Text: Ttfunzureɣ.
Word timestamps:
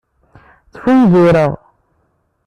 Ttfunzureɣ. 0.71 1.51